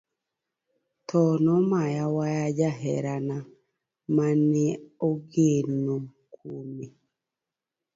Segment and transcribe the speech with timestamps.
[1.07, 3.37] Tho nomaya waya jaherane
[4.15, 4.65] mane
[5.07, 5.95] ogeno
[6.33, 6.87] kuome.